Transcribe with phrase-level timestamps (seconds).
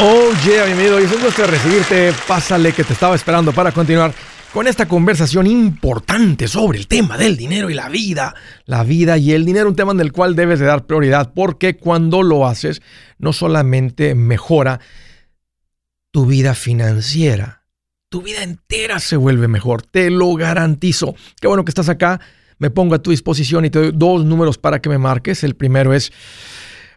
[0.00, 1.00] Oh yeah, bienvenido.
[1.00, 2.12] Y es un gusto recibirte.
[2.28, 4.14] Pásale que te estaba esperando para continuar
[4.52, 8.32] con esta conversación importante sobre el tema del dinero y la vida.
[8.64, 11.76] La vida y el dinero, un tema en el cual debes de dar prioridad porque
[11.78, 12.80] cuando lo haces
[13.18, 14.78] no solamente mejora
[16.12, 17.64] tu vida financiera,
[18.08, 21.16] tu vida entera se vuelve mejor, te lo garantizo.
[21.40, 22.20] Qué bueno que estás acá.
[22.58, 25.42] Me pongo a tu disposición y te doy dos números para que me marques.
[25.42, 26.12] El primero es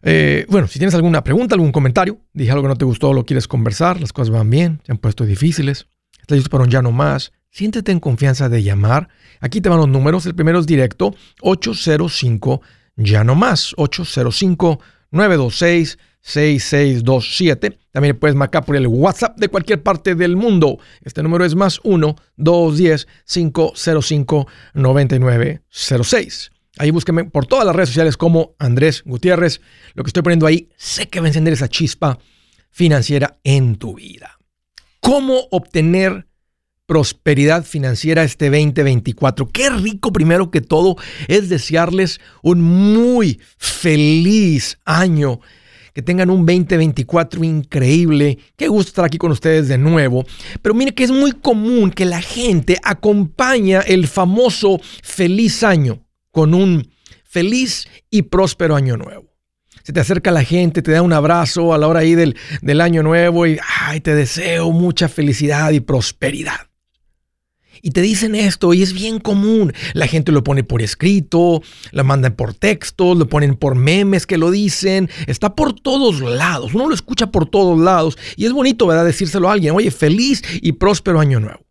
[0.04, 3.26] eh, bueno, si tienes alguna pregunta, algún comentario, dije algo que no te gustó, lo
[3.26, 5.88] quieres conversar, las cosas van bien, se han puesto difíciles,
[6.20, 9.10] estás listo para un ya no más, siéntete en confianza de llamar.
[9.40, 12.62] Aquí te van los números, el primero es directo, 805
[12.96, 14.80] ya no más, 805
[15.12, 17.78] 926 6627.
[17.92, 20.78] También puedes marcar por el WhatsApp de cualquier parte del mundo.
[21.02, 26.52] Este número es más 1 210 505 9906.
[26.82, 29.62] Ahí búsqueme por todas las redes sociales como Andrés Gutiérrez.
[29.94, 32.18] Lo que estoy poniendo ahí, sé que va a encender esa chispa
[32.72, 34.40] financiera en tu vida.
[35.00, 36.26] ¿Cómo obtener
[36.88, 39.50] prosperidad financiera este 2024?
[39.50, 40.96] Qué rico primero que todo
[41.28, 45.40] es desearles un muy feliz año.
[45.94, 48.40] Que tengan un 2024 increíble.
[48.58, 50.26] Qué gusto estar aquí con ustedes de nuevo.
[50.64, 56.54] Pero mire que es muy común que la gente acompaña el famoso feliz año con
[56.54, 56.92] un
[57.24, 59.32] feliz y próspero año nuevo.
[59.84, 62.82] Se te acerca la gente, te da un abrazo a la hora ahí del, del
[62.82, 66.72] año nuevo y ay, te deseo mucha felicidad y prosperidad.
[67.82, 69.74] Y te dicen esto y es bien común.
[69.94, 74.38] La gente lo pone por escrito, lo mandan por texto, lo ponen por memes que
[74.38, 75.10] lo dicen.
[75.26, 76.76] Está por todos lados.
[76.76, 78.18] Uno lo escucha por todos lados.
[78.36, 79.06] Y es bonito, ¿verdad?
[79.06, 79.74] Decírselo a alguien.
[79.74, 81.66] Oye, feliz y próspero año nuevo.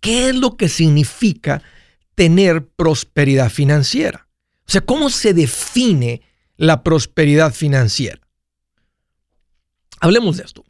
[0.00, 1.62] ¿Qué es lo que significa
[2.16, 4.28] tener prosperidad financiera.
[4.66, 6.22] O sea, ¿cómo se define
[6.56, 8.20] la prosperidad financiera?
[10.00, 10.64] Hablemos de esto.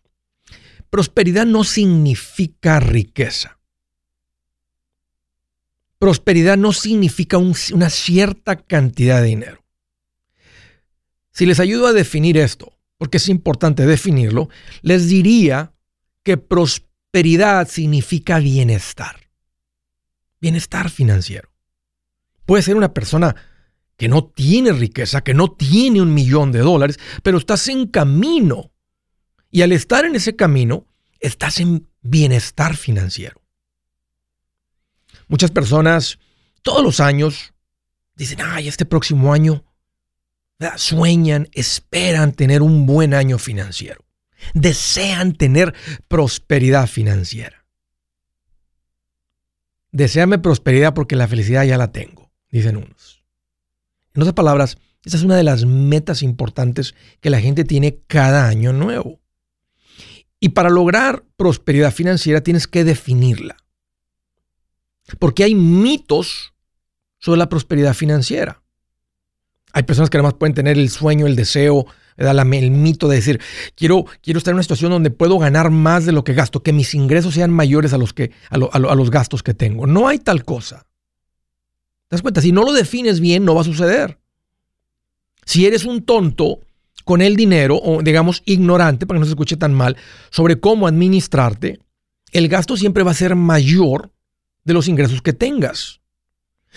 [0.91, 3.59] Prosperidad no significa riqueza.
[5.99, 9.65] Prosperidad no significa una cierta cantidad de dinero.
[11.33, 14.49] Si les ayudo a definir esto, porque es importante definirlo,
[14.83, 15.73] les diría
[16.23, 19.26] que prosperidad significa bienestar
[20.41, 21.51] bienestar financiero.
[22.45, 23.35] Puede ser una persona
[23.97, 28.73] que no tiene riqueza, que no tiene un millón de dólares, pero estás en camino.
[29.51, 30.87] Y al estar en ese camino,
[31.21, 33.41] estás en bienestar financiero.
[35.29, 36.19] Muchas personas
[36.63, 37.55] todos los años
[38.15, 39.65] dicen, ay, este próximo año
[40.77, 44.05] sueñan, esperan tener un buen año financiero.
[44.55, 45.75] Desean tener
[46.09, 47.66] prosperidad financiera.
[49.93, 53.25] Deseame prosperidad porque la felicidad ya la tengo, dicen unos.
[54.15, 58.49] En otras palabras, esa es una de las metas importantes que la gente tiene cada
[58.49, 59.21] año nuevo.
[60.41, 63.57] Y para lograr prosperidad financiera tienes que definirla.
[65.19, 66.55] Porque hay mitos
[67.19, 68.63] sobre la prosperidad financiera.
[69.77, 71.85] Hay personas que además pueden tener el sueño, el deseo,
[72.17, 73.43] el mito de decir,
[73.75, 76.73] quiero, quiero estar en una situación donde puedo ganar más de lo que gasto, que
[76.73, 79.87] mis ingresos sean mayores a los, que, a, los gastos que tengo.
[79.87, 80.87] No hay tal cosa.
[82.09, 82.41] ¿Te das cuenta?
[82.41, 84.19] Si no lo defines bien, no va a suceder.
[85.45, 86.61] Si eres un tonto
[87.05, 89.99] con el dinero, o digamos ignorante, para que no se escuche tan mal,
[90.31, 91.81] sobre cómo administrarte,
[92.33, 94.11] el gasto siempre va a ser mayor
[94.65, 96.01] de los ingresos que tengas.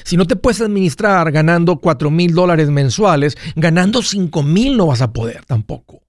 [0.03, 5.01] Si no te puedes administrar ganando 4 mil dólares mensuales, ganando 5 mil no vas
[5.01, 6.01] a poder tampoco.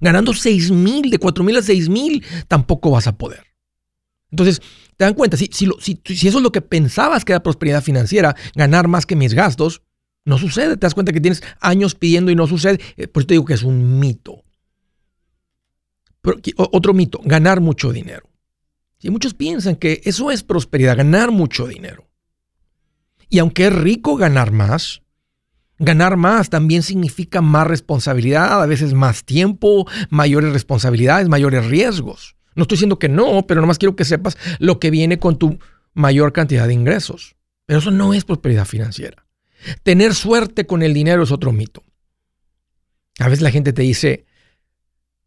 [0.00, 3.44] Ganando 6 mil, de 4 mil a 6 mil, tampoco vas a poder.
[4.30, 4.60] Entonces,
[4.96, 8.36] te dan cuenta, si, si, si, eso es lo que pensabas que era prosperidad financiera,
[8.54, 9.82] ganar más que mis gastos,
[10.24, 10.76] no sucede.
[10.76, 12.80] Te das cuenta que tienes años pidiendo y no sucede.
[12.96, 14.42] Eh, por eso te digo que es un mito.
[16.56, 18.28] otro mito, ganar mucho dinero.
[19.00, 22.08] Y muchos piensan que eso es prosperidad, ganar mucho dinero.
[23.28, 25.02] Y aunque es rico ganar más,
[25.78, 32.36] ganar más también significa más responsabilidad, a veces más tiempo, mayores responsabilidades, mayores riesgos.
[32.54, 35.58] No estoy diciendo que no, pero nomás quiero que sepas lo que viene con tu
[35.92, 37.36] mayor cantidad de ingresos.
[37.66, 39.26] Pero eso no es prosperidad financiera.
[39.82, 41.82] Tener suerte con el dinero es otro mito.
[43.18, 44.26] A veces la gente te dice,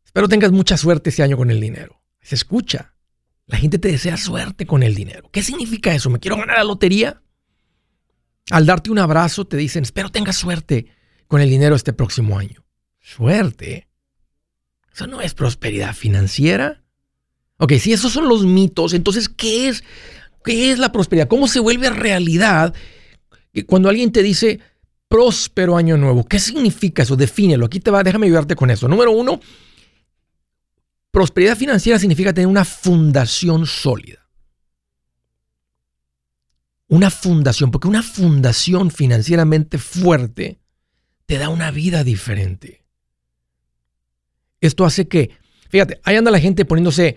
[0.06, 2.02] espero tengas mucha suerte este año con el dinero.
[2.22, 2.94] Se escucha.
[3.46, 5.30] La gente te desea suerte con el dinero.
[5.32, 6.10] ¿Qué significa eso?
[6.12, 7.22] ¿Me quiero ganar la lotería?
[8.50, 10.88] Al darte un abrazo te dicen, espero tengas suerte
[11.28, 12.66] con el dinero este próximo año.
[13.00, 13.88] ¿Suerte?
[14.94, 16.84] ¿Eso no es prosperidad financiera?
[17.58, 19.84] Ok, si esos son los mitos, entonces, ¿qué es,
[20.44, 21.28] qué es la prosperidad?
[21.28, 22.74] ¿Cómo se vuelve realidad
[23.68, 24.60] cuando alguien te dice
[25.08, 26.26] próspero año nuevo?
[26.26, 27.16] ¿Qué significa eso?
[27.16, 27.66] Defínelo.
[27.66, 28.88] Aquí te va, déjame ayudarte con eso.
[28.88, 29.40] Número uno,
[31.12, 34.29] prosperidad financiera significa tener una fundación sólida.
[36.90, 40.60] Una fundación, porque una fundación financieramente fuerte
[41.28, 42.84] te da una vida diferente.
[44.60, 45.30] Esto hace que,
[45.70, 47.16] fíjate, ahí anda la gente poniéndose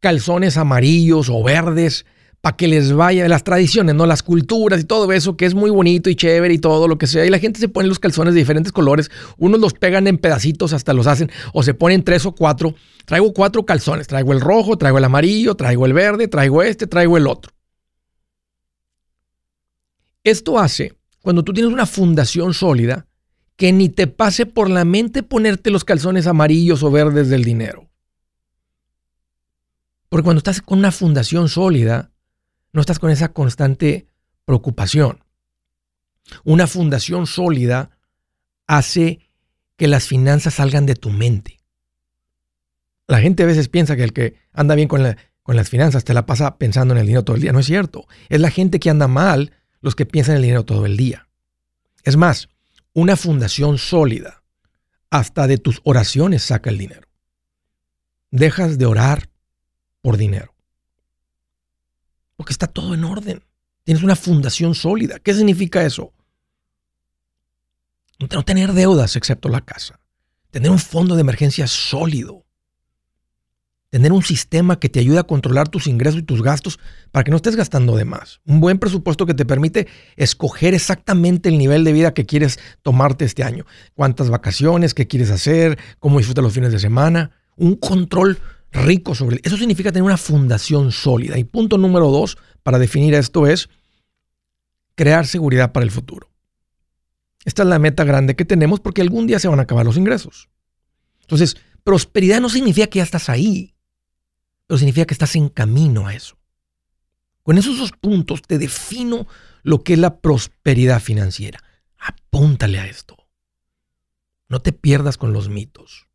[0.00, 2.04] calzones amarillos o verdes
[2.40, 4.04] para que les vaya las tradiciones, ¿no?
[4.06, 7.06] Las culturas y todo eso, que es muy bonito y chévere y todo lo que
[7.06, 7.24] sea.
[7.24, 9.08] Y la gente se pone los calzones de diferentes colores.
[9.38, 12.74] Unos los pegan en pedacitos, hasta los hacen, o se ponen tres o cuatro.
[13.04, 14.08] Traigo cuatro calzones.
[14.08, 17.52] Traigo el rojo, traigo el amarillo, traigo el verde, traigo este, traigo el otro.
[20.24, 23.06] Esto hace, cuando tú tienes una fundación sólida,
[23.56, 27.88] que ni te pase por la mente ponerte los calzones amarillos o verdes del dinero.
[30.08, 32.10] Porque cuando estás con una fundación sólida,
[32.72, 34.06] no estás con esa constante
[34.44, 35.24] preocupación.
[36.44, 37.90] Una fundación sólida
[38.66, 39.20] hace
[39.76, 41.58] que las finanzas salgan de tu mente.
[43.08, 45.02] La gente a veces piensa que el que anda bien con,
[45.42, 47.52] con, las finanzas te la pasa pensando en el dinero todo el día.
[47.52, 48.06] No es cierto.
[48.28, 49.52] Es la gente que anda mal
[49.82, 51.28] los que piensan en el dinero todo el día.
[52.04, 52.48] Es más,
[52.94, 54.42] una fundación sólida,
[55.10, 57.06] hasta de tus oraciones saca el dinero.
[58.30, 59.28] Dejas de orar
[60.00, 60.54] por dinero.
[62.36, 63.44] Porque está todo en orden.
[63.84, 65.18] Tienes una fundación sólida.
[65.18, 66.12] ¿Qué significa eso?
[68.18, 70.00] No tener deudas excepto la casa.
[70.50, 72.44] Tener un fondo de emergencia sólido.
[73.92, 76.80] Tener un sistema que te ayude a controlar tus ingresos y tus gastos
[77.10, 78.40] para que no estés gastando de más.
[78.46, 79.86] Un buen presupuesto que te permite
[80.16, 83.66] escoger exactamente el nivel de vida que quieres tomarte este año.
[83.92, 87.32] Cuántas vacaciones, qué quieres hacer, cómo disfrutas los fines de semana.
[87.54, 88.38] Un control
[88.72, 91.36] rico sobre Eso significa tener una fundación sólida.
[91.36, 93.68] Y punto número dos para definir esto es
[94.94, 96.30] crear seguridad para el futuro.
[97.44, 99.98] Esta es la meta grande que tenemos porque algún día se van a acabar los
[99.98, 100.48] ingresos.
[101.20, 103.74] Entonces, prosperidad no significa que ya estás ahí,
[104.66, 106.38] pero significa que estás en camino a eso.
[107.42, 109.26] Con esos dos puntos te defino
[109.62, 111.58] lo que es la prosperidad financiera.
[111.98, 113.16] Apúntale a esto.
[114.48, 116.08] No te pierdas con los mitos.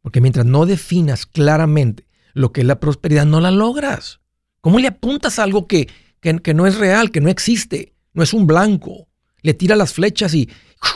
[0.00, 4.20] Porque mientras no definas claramente lo que es la prosperidad, no la logras.
[4.60, 5.88] ¿Cómo le apuntas a algo que,
[6.20, 7.94] que, no es real, que no existe?
[8.12, 9.08] No es un blanco.
[9.42, 10.48] Le tira las flechas y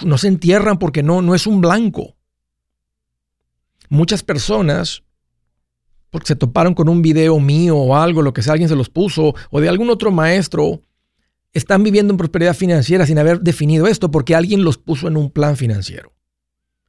[0.05, 2.17] no se entierran porque no, no es un blanco.
[3.91, 5.03] Muchas personas,
[6.09, 8.89] porque se toparon con un video mío o algo, lo que sea, alguien se los
[8.89, 10.81] puso, o de algún otro maestro,
[11.53, 15.31] están viviendo en prosperidad financiera sin haber definido esto porque alguien los puso en un
[15.31, 16.15] plan financiero.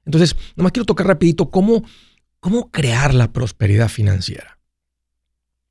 [0.06, 1.84] Entonces, nomás quiero tocar rapidito cómo
[2.42, 4.60] ¿Cómo crear la prosperidad financiera?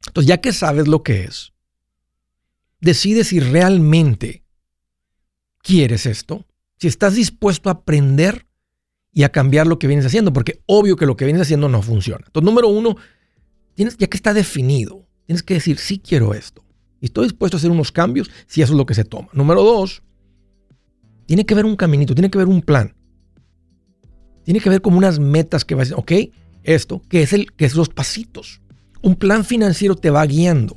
[0.07, 1.53] Entonces, ya que sabes lo que es,
[2.81, 4.45] decide si realmente
[5.63, 6.47] quieres esto,
[6.79, 8.47] si estás dispuesto a aprender
[9.13, 11.83] y a cambiar lo que vienes haciendo, porque obvio que lo que vienes haciendo no
[11.83, 12.25] funciona.
[12.27, 12.97] Entonces, número uno,
[13.75, 16.65] tienes, ya que está definido, tienes que decir, sí quiero esto.
[17.01, 19.29] Y estoy dispuesto a hacer unos cambios si eso es lo que se toma.
[19.33, 20.03] Número dos,
[21.27, 22.95] tiene que haber un caminito, tiene que haber un plan.
[24.45, 26.13] Tiene que haber como unas metas que vas ok,
[26.63, 28.61] esto, que es, el, que es los pasitos.
[29.03, 30.77] Un plan financiero te va guiando.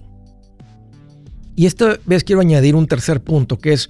[1.56, 3.89] Y esta vez quiero añadir un tercer punto, que es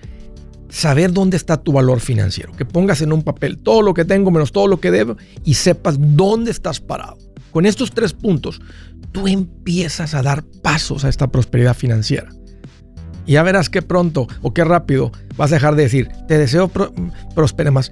[0.74, 2.52] saber dónde está tu valor financiero.
[2.54, 5.54] Que pongas en un papel todo lo que tengo menos todo lo que debo y
[5.54, 7.18] sepas dónde estás parado.
[7.52, 8.60] Con estos tres puntos,
[9.12, 12.30] tú empiezas a dar pasos a esta prosperidad financiera.
[13.26, 16.70] Y ya verás qué pronto o qué rápido vas a dejar de decir, te deseo
[17.36, 17.92] prospere más,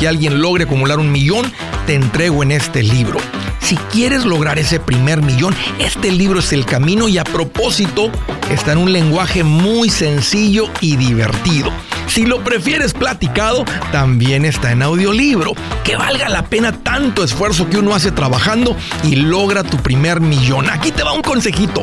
[0.00, 1.52] que alguien logre acumular un millón,
[1.86, 3.18] te entrego en este libro.
[3.60, 8.10] Si quieres lograr ese primer millón, este libro es el camino y a propósito
[8.50, 11.70] está en un lenguaje muy sencillo y divertido.
[12.06, 15.52] Si lo prefieres platicado, también está en audiolibro.
[15.84, 20.70] Que valga la pena tanto esfuerzo que uno hace trabajando y logra tu primer millón.
[20.70, 21.82] Aquí te va un consejito.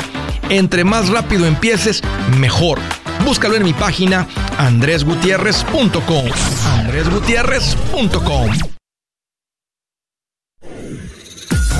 [0.50, 2.02] Entre más rápido empieces,
[2.40, 2.80] mejor.
[3.26, 6.26] Búscalo en mi página andresgutierrez.com.
[6.80, 8.77] andresgutierrez.com.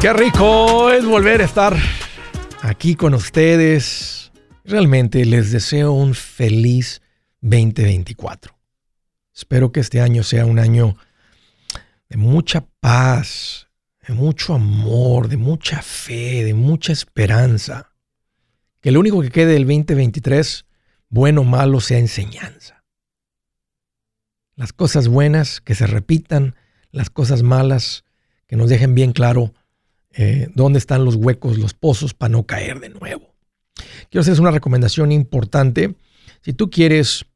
[0.00, 1.76] Qué rico es volver a estar
[2.62, 4.30] aquí con ustedes.
[4.64, 7.02] Realmente les deseo un feliz
[7.40, 8.56] 2024.
[9.34, 10.96] Espero que este año sea un año
[12.08, 13.66] de mucha paz,
[14.06, 17.90] de mucho amor, de mucha fe, de mucha esperanza.
[18.80, 20.64] Que lo único que quede del 2023,
[21.08, 22.84] bueno o malo, sea enseñanza.
[24.54, 26.54] Las cosas buenas que se repitan,
[26.92, 28.04] las cosas malas
[28.46, 29.54] que nos dejen bien claro
[30.14, 33.34] eh, dónde están los huecos, los pozos para no caer de nuevo.
[34.10, 35.94] Quiero hacerles una recomendación importante.
[36.42, 37.26] Si tú quieres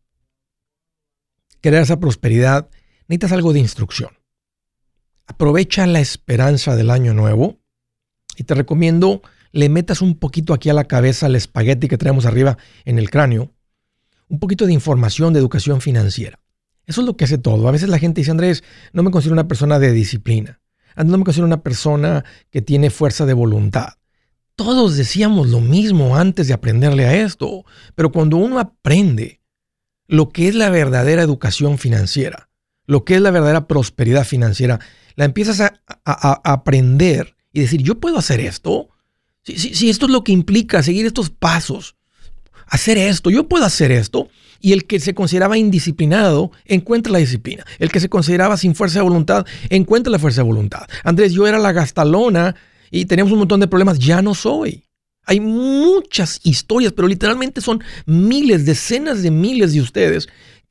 [1.61, 2.69] crear esa prosperidad,
[3.09, 4.11] necesitas algo de instrucción.
[5.27, 7.59] Aprovecha la esperanza del año nuevo
[8.37, 12.25] y te recomiendo le metas un poquito aquí a la cabeza el espagueti que traemos
[12.25, 13.53] arriba en el cráneo,
[14.29, 16.41] un poquito de información de educación financiera.
[16.87, 17.69] Eso es lo que hace todo.
[17.69, 20.62] A veces la gente dice, Andrés, no me considero una persona de disciplina
[20.97, 23.95] no me considero una persona que tiene fuerza de voluntad.
[24.57, 29.41] Todos decíamos lo mismo antes de aprenderle a esto, pero cuando uno aprende
[30.07, 32.51] lo que es la verdadera educación financiera,
[32.87, 34.79] lo que es la verdadera prosperidad financiera,
[35.15, 35.73] la empiezas a,
[36.45, 38.89] aprender y decir, yo puedo hacer esto.
[39.43, 41.97] Si, si esto es lo que implica seguir estos pasos,
[42.67, 44.29] hacer esto, yo puedo hacer esto.
[44.63, 47.67] Y el que se consideraba indisciplinado encuentra la disciplina.
[47.79, 50.87] El que se consideraba sin fuerza de voluntad encuentra la fuerza de voluntad.
[51.05, 52.55] Andrés, yo era la gastalona
[52.91, 53.99] y teníamos un montón de problemas.
[53.99, 54.85] Ya no soy.
[55.25, 60.29] Hay muchas historias, pero literalmente son miles, decenas de miles de ustedes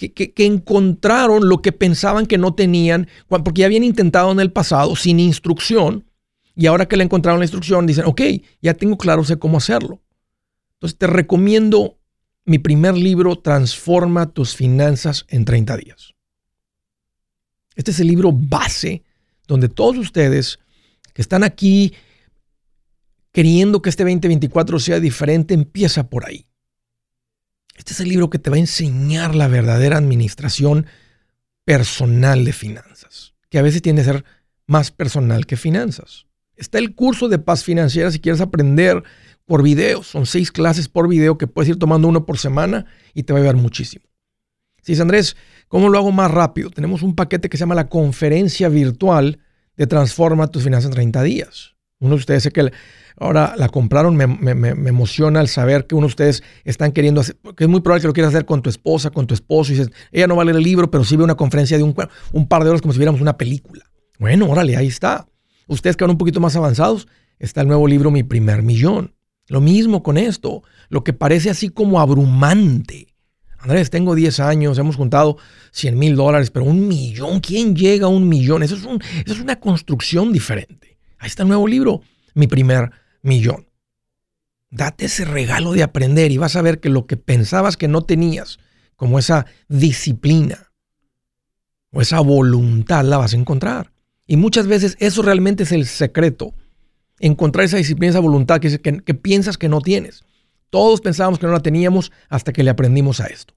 [0.10, 4.96] que, encontraron lo que pensaban que no tenían, porque ya habían intentado en el pasado
[4.96, 6.06] sin instrucción,
[6.56, 8.22] y ahora que le encontraron la instrucción, dicen, ok,
[8.62, 10.02] ya tengo claro, sé cómo hacerlo.
[10.74, 11.98] Entonces te recomiendo
[12.46, 16.14] mi primer libro, Transforma tus finanzas en 30 días.
[17.76, 19.04] Este es el libro base
[19.48, 20.60] donde todos ustedes
[21.14, 21.94] que están aquí
[23.32, 26.48] queriendo que este 2024 sea diferente, empieza por ahí.
[27.76, 30.86] Este es el libro que te va a enseñar la verdadera administración
[31.64, 34.26] personal de finanzas, que a veces tiende a ser
[34.68, 36.28] más personal que finanzas.
[36.56, 39.04] Está el curso de paz financiera si quieres aprender
[39.46, 40.04] por video.
[40.04, 43.40] Son seis clases por video que puedes ir tomando uno por semana y te va
[43.40, 44.06] a ayudar muchísimo.
[44.82, 46.70] Si dice Andrés, ¿cómo lo hago más rápido?
[46.70, 49.40] Tenemos un paquete que se llama la conferencia virtual
[49.78, 51.76] de Transforma tus finanzas en 30 días.
[52.00, 52.72] Uno de ustedes sé que
[53.18, 54.24] ahora la compraron, me,
[54.90, 58.08] emociona el saber que uno de ustedes están queriendo hacer, que es muy probable que
[58.08, 60.46] lo quieras hacer con tu esposa, con tu esposo, y dices, ella no va a
[60.46, 61.96] leer el libro, pero sí ve una conferencia de un,
[62.32, 63.86] un par de horas como si viéramos una película.
[64.18, 65.28] Bueno, órale, ahí está.
[65.68, 67.08] Ustedes que van un poquito más avanzados,
[67.38, 69.14] está el nuevo libro Mi Primer Millón.
[69.52, 73.08] Lo mismo con esto, lo que parece así como abrumante.
[73.58, 75.36] Andrés, tengo 10 años, hemos juntado
[75.74, 78.64] 100 mil dólares, pero un millón, ¿quién llega a un millón?
[78.64, 80.98] Eso es, un, eso es una construcción diferente.
[81.18, 82.00] Ahí está el nuevo libro,
[82.34, 82.92] mi primer
[83.24, 83.68] millón.
[84.70, 88.04] Date ese regalo de aprender y vas a ver que lo que pensabas que no
[88.04, 88.58] tenías,
[88.96, 90.72] como esa disciplina
[91.92, 93.92] o esa voluntad, la vas a encontrar.
[94.26, 96.56] Y muchas veces eso realmente es el secreto
[97.22, 100.24] encontrar esa disciplina, esa voluntad que, que, piensas que no tienes.
[100.70, 103.54] Todos pensábamos que no la teníamos hasta que le aprendimos a esto.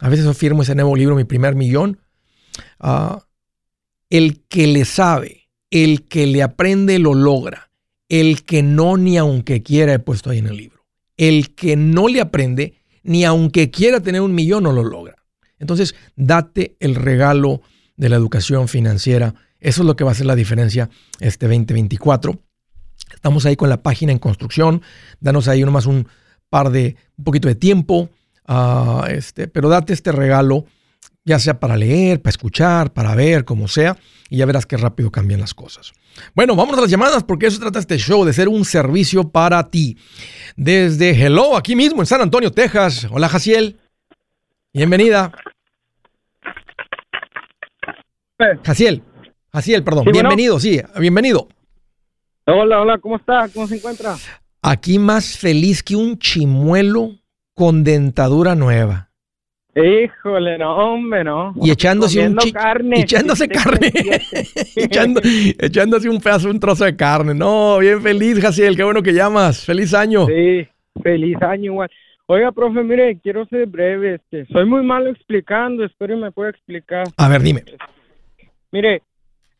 [0.00, 2.00] A veces afirmo ese nuevo libro, Mi primer millón.
[2.78, 3.24] Ah,
[4.10, 7.70] el que le sabe, el que le aprende lo logra.
[8.08, 10.84] El que no, ni aunque quiera, he puesto ahí en el libro.
[11.16, 15.16] El que no le aprende, ni aunque quiera tener un millón, no lo logra.
[15.58, 17.62] Entonces, date el regalo
[17.96, 19.34] de la educación financiera.
[19.60, 22.38] Eso es lo que va a hacer la diferencia este 2024.
[23.14, 24.82] Estamos ahí con la página en construcción.
[25.20, 26.06] Danos ahí nomás un
[26.52, 28.10] par de, un poquito de tiempo,
[28.46, 30.66] ah, este, pero date este regalo,
[31.24, 33.96] ya sea para leer, para escuchar, para ver, como sea,
[34.28, 35.92] y ya verás qué rápido cambian las cosas.
[36.34, 39.70] Bueno, vamos a las llamadas porque eso trata este show, de ser un servicio para
[39.70, 39.96] ti.
[40.54, 43.06] Desde Hello, aquí mismo en San Antonio, Texas.
[43.10, 43.78] Hola, Jaciel.
[44.74, 45.32] Bienvenida.
[48.38, 48.58] Eh.
[48.62, 49.02] Jaciel.
[49.52, 50.04] Jaciel, perdón.
[50.04, 50.28] Sí, bueno.
[50.28, 51.48] bienvenido, sí, bienvenido.
[52.46, 53.48] Hola, hola, ¿cómo está?
[53.54, 54.14] ¿Cómo se encuentra?
[54.62, 57.10] Aquí más feliz que un chimuelo
[57.54, 59.10] con dentadura nueva.
[59.74, 61.54] Híjole, no, hombre, no.
[61.62, 63.00] Y echándose un Comiendo chi- carne.
[63.00, 63.88] echándose carne.
[64.76, 67.34] Echando- echándose un pedazo, un trozo de carne.
[67.34, 68.76] No, bien feliz, Jaciel.
[68.76, 69.64] Qué bueno que llamas.
[69.64, 70.26] Feliz año.
[70.26, 70.66] Sí,
[71.02, 71.90] feliz año igual.
[72.26, 74.16] Oiga, profe, mire, quiero ser breve.
[74.16, 77.04] Este, soy muy malo explicando, espero y me pueda explicar.
[77.16, 77.64] A ver, dime.
[78.72, 79.02] Mire,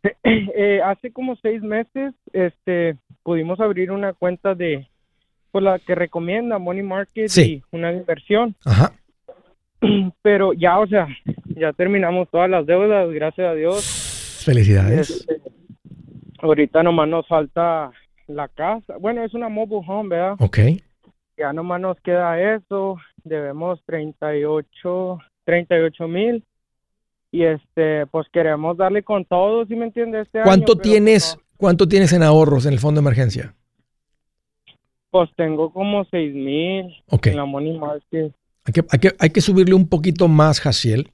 [0.25, 4.89] eh, hace como seis meses, este, pudimos abrir una cuenta de,
[5.51, 7.63] pues la que recomienda Money Market Sí.
[7.73, 8.55] y una inversión.
[8.65, 8.93] Ajá.
[10.23, 11.09] Pero ya, o sea,
[11.47, 14.43] ya terminamos todas las deudas, gracias a Dios.
[14.45, 15.11] Felicidades.
[15.11, 15.41] Este,
[16.41, 17.91] ahorita nomás nos falta
[18.27, 18.97] la casa.
[18.99, 20.37] Bueno, es una mobile home, ¿verdad?
[20.41, 20.59] Ok.
[21.37, 22.97] Ya nomás nos queda eso.
[23.25, 26.45] Debemos 38, 38 mil.
[27.33, 30.27] Y este, pues queremos darle con todo, ¿sí me entiendes?
[30.27, 33.55] Este ¿Cuánto año, pero, tienes, pues, cuánto tienes en ahorros en el fondo de emergencia?
[35.11, 37.29] Pues tengo como 6 mil Ok.
[37.29, 38.35] en la Money Market.
[38.65, 41.11] Hay que, hay que, hay que subirle un poquito más, Jaciel.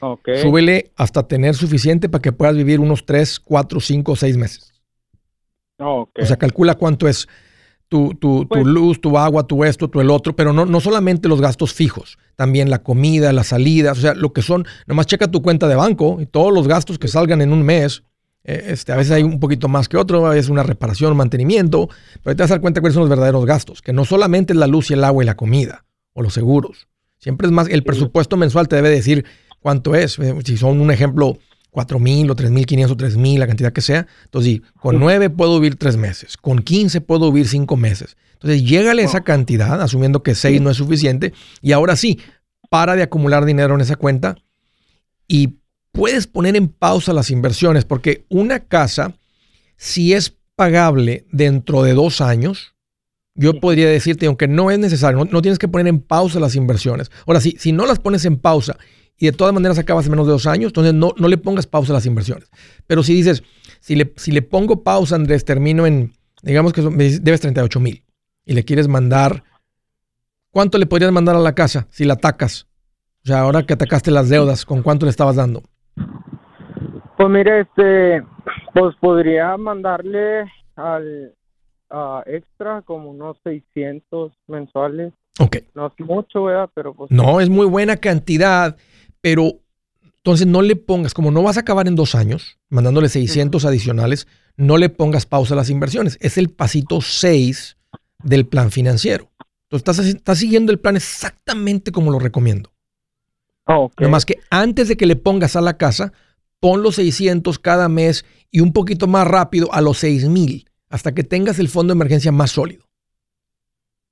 [0.00, 0.30] Ok.
[0.42, 4.72] Súbele hasta tener suficiente para que puedas vivir unos 3, 4, 5, 6 meses.
[5.78, 6.10] Ok.
[6.20, 7.28] O sea, calcula cuánto es
[7.90, 10.80] tu, tu, tu Pues- luz, tu agua, tu esto, tu el otro, pero no, no
[10.80, 15.06] solamente los gastos fijos, también la comida, las salidas, o sea, lo que son, nomás
[15.06, 18.04] checa tu cuenta de banco y todos los gastos que salgan en un mes,
[18.44, 21.88] eh, este, a veces hay un poquito más que otro, a veces una reparación, mantenimiento,
[22.22, 24.58] pero te vas a dar cuenta cuáles son los verdaderos gastos, que no solamente es
[24.58, 26.86] la luz y el agua y la comida o los seguros,
[27.18, 29.24] siempre es más, el presupuesto mensual te debe decir
[29.58, 31.38] cuánto es, eh, si son un ejemplo,
[31.70, 34.06] 4 mil o 3 mil 500 o 3 mil, la cantidad que sea.
[34.24, 38.16] Entonces, sí, con 9 puedo vivir 3 meses, con 15 puedo vivir 5 meses.
[38.34, 42.18] Entonces, llégale a esa cantidad, asumiendo que 6 no es suficiente, y ahora sí,
[42.70, 44.36] para de acumular dinero en esa cuenta
[45.28, 45.58] y
[45.92, 49.14] puedes poner en pausa las inversiones, porque una casa,
[49.76, 52.74] si es pagable dentro de dos años,
[53.34, 56.56] yo podría decirte, aunque no es necesario, no, no tienes que poner en pausa las
[56.56, 57.10] inversiones.
[57.26, 58.76] Ahora, sí, si no las pones en pausa
[59.20, 61.66] y de todas maneras acabas en menos de dos años, entonces no, no le pongas
[61.68, 62.50] pausa a las inversiones.
[62.88, 63.44] Pero si dices,
[63.78, 68.02] si le, si le pongo pausa, Andrés, termino en, digamos que son- debes 38 mil
[68.46, 69.44] y le quieres mandar,
[70.50, 72.66] ¿cuánto le podrías mandar a la casa si la atacas?
[73.22, 75.62] O sea, ahora que atacaste las deudas, ¿con cuánto le estabas dando?
[77.16, 78.22] Pues mire, este,
[78.72, 80.44] pues podría mandarle
[80.76, 81.34] al
[81.92, 85.12] a extra como unos 600 mensuales.
[85.40, 85.56] Ok.
[85.74, 86.70] No es mucho, ¿verdad?
[86.72, 88.76] Pero pues No, es muy buena cantidad,
[89.20, 89.60] pero
[90.04, 94.26] entonces no le pongas, como no vas a acabar en dos años, mandándole 600 adicionales,
[94.56, 96.18] no le pongas pausa a las inversiones.
[96.20, 97.78] Es el pasito 6
[98.22, 99.30] del plan financiero.
[99.70, 102.70] Entonces estás, estás siguiendo el plan exactamente como lo recomiendo.
[103.66, 104.00] Oh, ok.
[104.00, 106.12] Nada más que antes de que le pongas a la casa,
[106.58, 111.24] pon los 600 cada mes y un poquito más rápido a los 6000 hasta que
[111.24, 112.84] tengas el fondo de emergencia más sólido.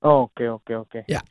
[0.01, 0.95] Oh, ok, ok, ok.
[1.07, 1.23] Ya.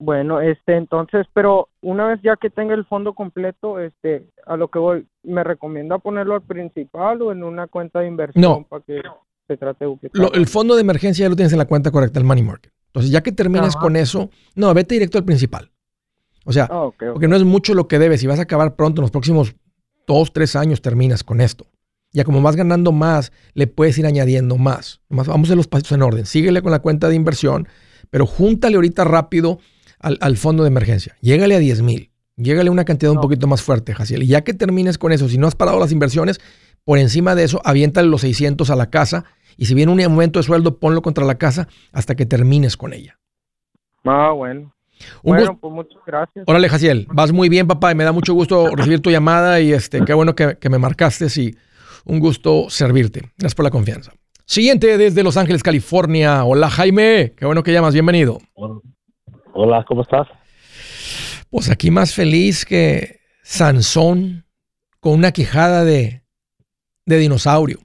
[0.00, 4.68] Bueno, este, entonces, pero una vez ya que tenga el fondo completo, este, a lo
[4.68, 8.62] que voy, ¿me recomienda ponerlo al principal o en una cuenta de inversión No.
[8.68, 9.00] para que
[9.48, 12.18] se trate de Lo- el fondo de emergencia ya lo tienes en la cuenta correcta,
[12.20, 12.72] el money market.
[12.86, 13.80] Entonces, ya que termines Ajá.
[13.80, 15.70] con eso, no, vete directo al principal.
[16.44, 17.04] O sea, Oh, ok.
[17.12, 18.20] porque no es mucho lo que debes.
[18.20, 19.54] Si vas a acabar pronto, en los próximos
[20.06, 21.66] dos, tres años terminas con esto.
[22.12, 25.00] Ya como vas ganando más, le puedes ir añadiendo más.
[25.10, 26.24] Vamos a hacer los pasitos en orden.
[26.24, 27.68] Síguele con la cuenta de inversión,
[28.10, 29.58] pero júntale ahorita rápido
[30.00, 31.16] al, al fondo de emergencia.
[31.20, 32.10] Llégale a 10 mil.
[32.36, 34.22] Llégale a una cantidad un poquito más fuerte, Jaciel.
[34.22, 36.40] Y ya que termines con eso, si no has parado las inversiones,
[36.84, 39.24] por encima de eso, aviéntale los 600 a la casa.
[39.56, 42.92] Y si viene un aumento de sueldo, ponlo contra la casa hasta que termines con
[42.92, 43.18] ella.
[44.04, 44.72] Ah, bueno.
[45.22, 46.44] Un bueno, pues muchas gracias.
[46.46, 49.72] Órale, Jaciel, vas muy bien, papá, y me da mucho gusto recibir tu llamada y
[49.72, 51.56] este, qué bueno que, que me marcaste y
[52.04, 53.20] un gusto servirte.
[53.36, 54.12] Gracias por la confianza.
[54.44, 56.44] Siguiente desde Los Ángeles, California.
[56.44, 58.38] Hola, Jaime, qué bueno que llamas, bienvenido.
[59.52, 60.28] Hola, ¿cómo estás?
[61.50, 64.44] Pues aquí más feliz que Sansón
[65.00, 66.22] con una quijada de,
[67.06, 67.78] de dinosaurio.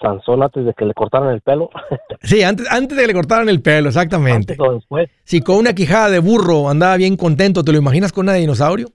[0.00, 1.70] Sansón antes de que le cortaran el pelo.
[2.22, 4.54] Sí, antes, antes de que le cortaran el pelo, exactamente.
[4.54, 5.10] Antes o después.
[5.24, 8.40] Si con una quijada de burro andaba bien contento, ¿te lo imaginas con una de
[8.40, 8.88] dinosaurio?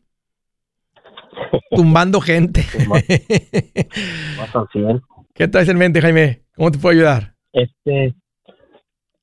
[1.70, 2.66] Tumbando gente.
[2.88, 3.04] Más,
[4.38, 5.02] más al 100.
[5.36, 6.42] ¿Qué traes en mente, Jaime?
[6.56, 7.36] ¿Cómo te puedo ayudar?
[7.54, 8.16] Este,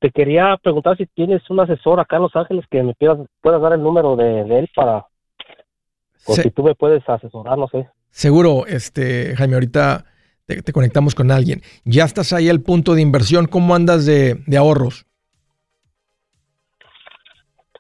[0.07, 3.61] te quería preguntar si tienes un asesor acá en Los Ángeles que me puedas, puedas
[3.61, 4.99] dar el número de, de él para,
[6.27, 7.88] o Se- si tú me puedes asesorar, no sé.
[8.11, 10.05] Seguro, este, Jaime, ahorita
[10.47, 11.62] te, te conectamos con alguien.
[11.85, 13.47] Ya estás ahí al punto de inversión.
[13.47, 15.07] ¿Cómo andas de, de ahorros?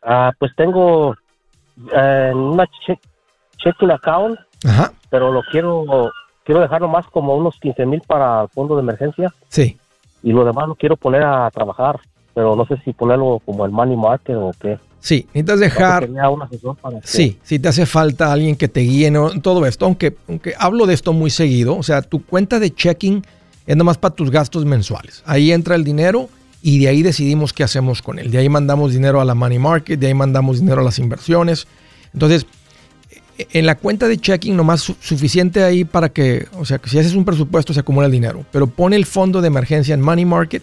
[0.02, 1.14] Ah, pues tengo
[1.94, 3.00] eh, una che-
[3.58, 4.92] checking account, Ajá.
[5.10, 6.10] pero lo quiero
[6.44, 9.78] quiero dejarlo más como unos 15 mil para el fondo de emergencia Sí.
[10.22, 11.98] y lo demás lo quiero poner a trabajar,
[12.36, 14.78] pero no sé si ponerlo como el money market o qué.
[15.00, 16.06] Sí, necesitas dejar.
[16.06, 19.40] Quería un asesor para que- Sí, si te hace falta alguien que te guíe en
[19.40, 23.24] todo esto, aunque, aunque hablo de esto muy seguido, o sea, tu cuenta de checking
[23.66, 25.22] es nomás para tus gastos mensuales.
[25.24, 26.28] Ahí entra el dinero
[26.60, 28.30] y de ahí decidimos qué hacemos con él.
[28.30, 31.66] De ahí mandamos dinero a la money market, de ahí mandamos dinero a las inversiones.
[32.12, 32.44] Entonces,
[33.38, 36.98] en la cuenta de checking nomás su- suficiente ahí para que, o sea, que si
[36.98, 40.24] haces un presupuesto se acumula el dinero, pero pone el fondo de emergencia en money
[40.26, 40.62] market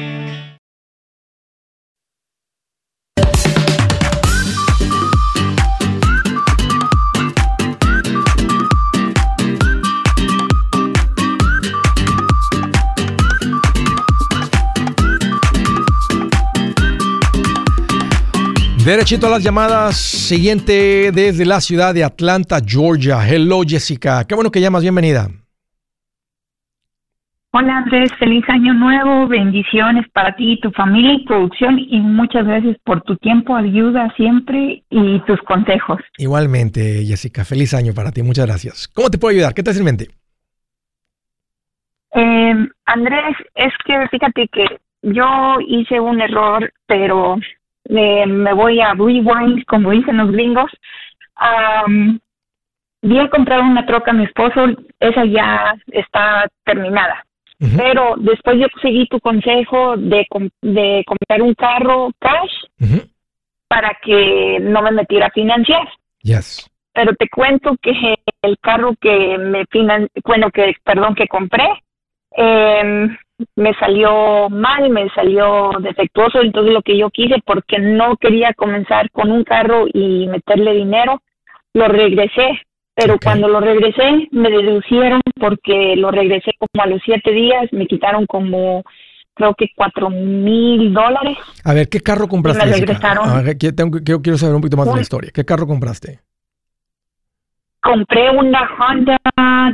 [18.91, 19.95] Derechito a las llamadas.
[19.95, 23.25] Siguiente desde la ciudad de Atlanta, Georgia.
[23.25, 24.25] Hello, Jessica.
[24.27, 24.81] Qué bueno que llamas.
[24.81, 25.29] Bienvenida.
[27.53, 32.45] Hola Andrés, feliz año nuevo, bendiciones para ti y tu familia y producción y muchas
[32.45, 36.01] gracias por tu tiempo, ayuda siempre y tus consejos.
[36.17, 37.45] Igualmente, Jessica.
[37.45, 38.23] Feliz año para ti.
[38.23, 38.89] Muchas gracias.
[38.89, 39.53] ¿Cómo te puedo ayudar?
[39.53, 40.07] ¿Qué te hace en mente?
[42.13, 44.65] Eh, Andrés, es que fíjate que
[45.03, 47.37] yo hice un error, pero
[47.91, 50.71] eh, me voy a rewind, como dicen los gringos.
[51.35, 52.19] Am,
[53.01, 54.65] vi a comprar una troca a mi esposo,
[54.99, 57.25] esa ya está terminada.
[57.77, 60.25] Pero después yo seguí tu consejo de,
[60.63, 62.51] de comprar un carro cash
[63.67, 65.87] para que no me metiera a financiar.
[66.23, 66.67] Yes.
[66.91, 71.67] Pero te cuento que el carro que me finan, bueno, que perdón, que compré,
[72.37, 73.07] eh,
[73.55, 79.09] me salió mal, me salió defectuoso, entonces lo que yo quise, porque no quería comenzar
[79.11, 81.21] con un carro y meterle dinero,
[81.73, 82.61] lo regresé.
[82.93, 87.87] Pero cuando lo regresé, me deducieron porque lo regresé como a los siete días, me
[87.87, 88.83] quitaron como,
[89.33, 91.37] creo que cuatro mil dólares.
[91.63, 93.29] A ver, ¿qué carro compraste, Me regresaron.
[93.29, 95.31] A ver, quiero, tengo quiero, quiero saber un poquito más de la historia.
[95.33, 96.19] ¿Qué carro compraste?
[97.81, 99.17] compré una Honda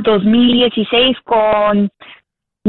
[0.04, 1.90] 2016 con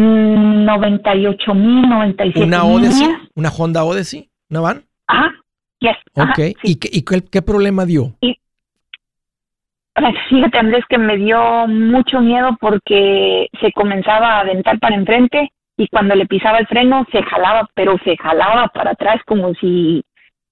[0.02, 3.08] 98 mil, 97 ¿Una mil Odyssey?
[3.34, 4.28] ¿Una Honda Odyssey?
[4.50, 4.82] ¿Una van?
[5.06, 5.32] Ajá,
[5.80, 6.36] yes, ajá, Ok.
[6.36, 6.54] sí.
[6.62, 8.14] ¿Y, qué, y qué, qué problema dio?
[8.22, 15.50] Ay, Fíjate, Andrés, que me dio mucho miedo porque se comenzaba a aventar para enfrente
[15.76, 20.04] y cuando le pisaba el freno se jalaba, pero se jalaba para atrás como si,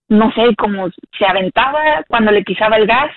[0.09, 3.11] no sé, como se aventaba cuando le pisaba el gas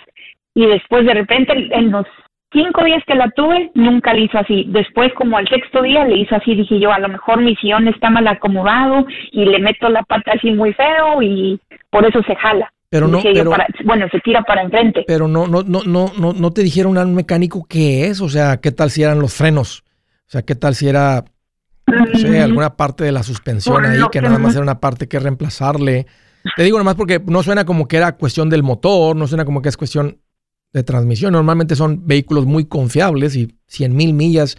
[0.53, 2.05] y después de repente en los
[2.51, 4.65] cinco días que la tuve nunca le hizo así.
[4.69, 7.87] Después como al sexto día le hizo así, dije yo, a lo mejor mi sillón
[7.87, 11.59] está mal acomodado y le meto la pata así muy feo y
[11.89, 12.71] por eso se jala.
[12.91, 15.03] Pero no, yo, pero, para- bueno, se tira para enfrente.
[15.07, 18.19] pero no, no, no, no, no, no te dijeron a un mecánico qué es.
[18.19, 19.83] O sea, ¿qué tal si eran los frenos?
[20.27, 21.23] O sea, ¿qué tal si era,
[21.85, 25.07] no sé, Mm, alguna parte de la suspensión ahí que nada más era una parte
[25.07, 26.07] que reemplazarle?
[26.55, 29.61] Te digo nomás porque no suena como que era cuestión del motor, no suena como
[29.61, 30.17] que es cuestión
[30.73, 31.33] de transmisión.
[31.33, 34.57] Normalmente son vehículos muy confiables y 100 mil millas,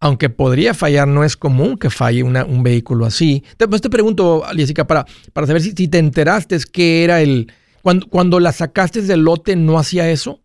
[0.00, 3.44] aunque podría fallar, no es común que falle una- un vehículo así.
[3.56, 7.52] Te, pues te pregunto, Jessica, para, para saber si, te enteraste que era el...
[7.82, 10.40] Cuando, cuando la sacaste del lote, ¿no hacía eso?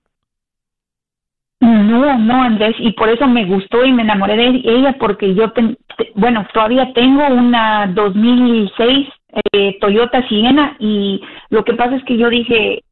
[1.61, 5.51] No, no, Andrés, y por eso me gustó y me enamoré de ella porque yo,
[6.15, 9.07] bueno, todavía tengo una 2006
[9.53, 12.83] eh, Toyota Siena y lo que pasa es que yo dije,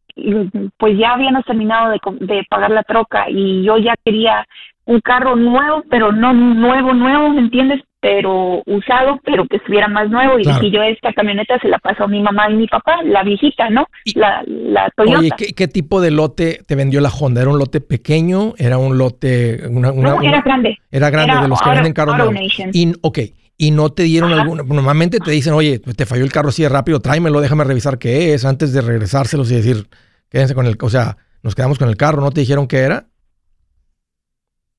[0.78, 4.46] pues ya habíamos terminado de, de pagar la troca y yo ya quería
[4.86, 7.82] un carro nuevo, pero no nuevo, nuevo, ¿me entiendes?
[8.02, 10.38] Pero usado, pero que estuviera más nuevo.
[10.38, 13.24] Y si yo esta camioneta se la pasó a mi mamá y mi papá, la
[13.24, 13.88] viejita, ¿no?
[14.16, 15.20] la, la Toyota.
[15.20, 17.42] Oye, ¿qué, tipo de lote te vendió la Honda?
[17.42, 18.56] ¿Era un lote pequeño?
[18.58, 19.62] ¿Era un lote...?
[19.70, 20.78] Una, no, era grande.
[20.92, 22.36] Era grande, de los que venden carros nuevos.
[22.74, 23.20] Y, ok,
[23.58, 24.64] y no te dieron alguna...
[24.64, 28.34] Normalmente te dicen, oye, te falló el carro así de rápido, tráemelo, déjame revisar qué
[28.34, 29.88] es, antes de regresárselos y decir,
[30.30, 30.78] quédense con el...
[30.82, 33.08] O sea, nos quedamos con el carro, ¿no te dijeron qué era?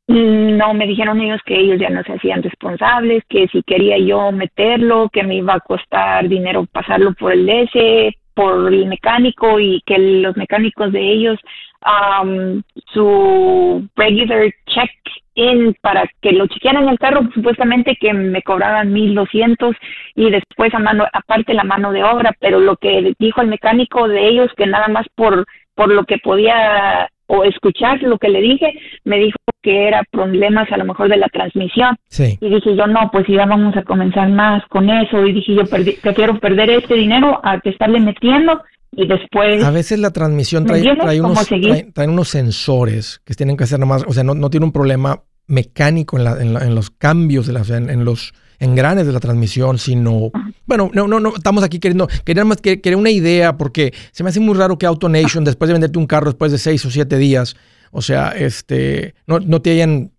[0.07, 4.33] No, me dijeron ellos que ellos ya no se hacían responsables, que si quería yo
[4.33, 9.83] meterlo, que me iba a costar dinero pasarlo por el DS, por el mecánico y
[9.87, 11.39] que los mecánicos de ellos,
[11.87, 14.91] um, su regular check
[15.35, 19.77] in para que lo chequearan el carro, supuestamente que me cobraban mil doscientos
[20.15, 24.09] y después a mano, aparte la mano de obra, pero lo que dijo el mecánico
[24.09, 28.41] de ellos que nada más por por lo que podía o escuchar lo que le
[28.41, 31.97] dije, me dijo que era problemas a lo mejor de la transmisión.
[32.41, 35.27] Y dije yo, no, pues ya vamos a comenzar más con eso.
[35.27, 38.63] Y dije yo, prefiero perder este dinero a que estarle metiendo
[38.97, 39.63] y después...
[39.65, 40.83] A veces la transmisión trae,
[41.21, 41.49] unos,
[41.93, 45.23] trae, unos sensores que tienen que hacer nomás, o sea, no, no tiene un problema
[45.47, 50.31] mecánico en, la, en, los cambios, de la, en los engranes de la transmisión, sino,
[50.67, 54.23] bueno, no, no, no, estamos aquí queriendo, quería más que quería una idea, porque se
[54.23, 56.91] me hace muy raro que AutoNation, después de venderte un carro después de seis o
[56.91, 57.57] siete días,
[57.91, 60.13] o sea, este, no, no te hayan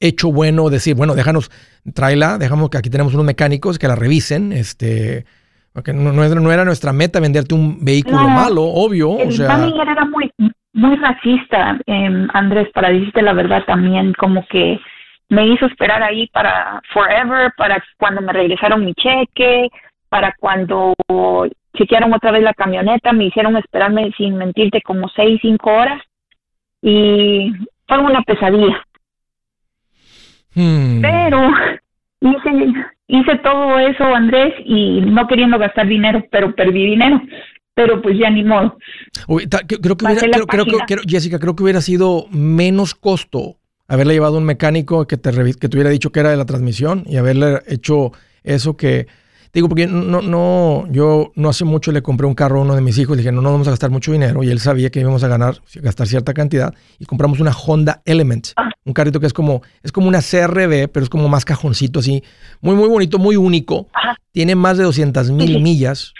[0.00, 1.50] hecho bueno decir, bueno, déjanos,
[1.94, 5.24] tráela, dejamos que aquí tenemos unos mecánicos que la revisen, este,
[5.72, 9.18] porque no, no, era nuestra meta venderte un vehículo malo, obvio.
[9.20, 10.30] El o sea, era muy,
[10.72, 14.80] muy racista, eh, Andrés, para decirte la verdad también, como que
[15.28, 19.68] me hizo esperar ahí para forever, para cuando me regresaron mi cheque,
[20.08, 20.94] para cuando
[21.76, 26.02] chequearon otra vez la camioneta, me hicieron esperarme sin mentirte como seis, cinco horas
[26.82, 27.52] y
[27.86, 28.84] fue una pesadilla.
[30.54, 31.00] Hmm.
[31.00, 31.50] Pero
[32.20, 32.72] hice,
[33.08, 37.20] hice todo eso, Andrés, y no queriendo gastar dinero, pero perdí dinero.
[37.74, 38.76] Pero pues ya ni modo.
[39.26, 40.20] creo, que hubiera,
[40.86, 45.68] creo, Jessica, creo que hubiera sido menos costo haberle llevado un mecánico que te, que
[45.68, 48.12] te hubiera dicho que era de la transmisión y haberle hecho
[48.44, 49.06] eso que...
[49.52, 52.80] Digo, porque no, no, yo no hace mucho le compré un carro a uno de
[52.80, 55.00] mis hijos, le dije, no, no vamos a gastar mucho dinero, y él sabía que
[55.00, 58.70] íbamos a ganar, gastar cierta cantidad, y compramos una Honda Element, ah.
[58.84, 62.22] un carrito que es como, es como una CRB, pero es como más cajoncito así,
[62.60, 63.88] muy, muy bonito, muy único,
[64.32, 66.12] tiene más de 200 mil millas,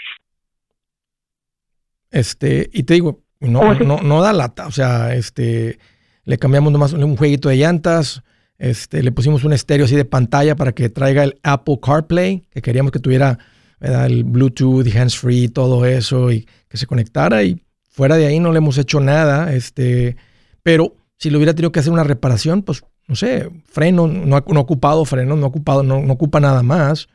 [2.11, 5.77] este, y te digo, no, oh, no, no da lata, o sea, este,
[6.25, 8.23] le cambiamos nomás un jueguito de llantas,
[8.59, 12.61] este, le pusimos un estéreo así de pantalla para que traiga el Apple CarPlay, que
[12.61, 13.39] queríamos que tuviera
[13.79, 17.41] el Bluetooth, hands-free, todo eso, y que se conectara.
[17.43, 19.53] Y fuera de ahí no le hemos hecho nada.
[19.53, 20.17] Este,
[20.61, 24.39] pero si le hubiera tenido que hacer una reparación, pues no sé, freno, no ha,
[24.39, 27.07] ocupado freno, no ocupado, no, no ocupa nada más.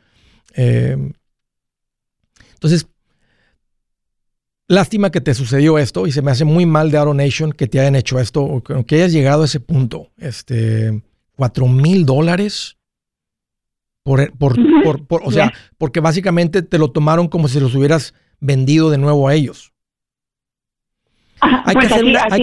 [0.57, 0.97] Eh,
[2.55, 2.87] entonces,
[4.67, 7.81] Lástima que te sucedió esto y se me hace muy mal de Nation que te
[7.81, 10.11] hayan hecho esto o que hayas llegado a ese punto.
[10.17, 11.03] Este,
[11.37, 12.77] cuatro mil dólares
[14.03, 18.91] por, por, por, o sea, porque básicamente te lo tomaron como si los hubieras vendido
[18.91, 19.73] de nuevo a ellos.
[21.41, 22.43] hay, que hacer una, hay,